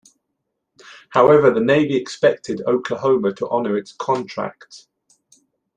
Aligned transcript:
However, 1.09 1.51
the 1.51 1.59
Navy 1.59 1.95
expected 1.95 2.63
Oklahoma 2.65 3.35
to 3.35 3.47
honor 3.49 3.77
its 3.77 3.91
contract. 3.91 4.87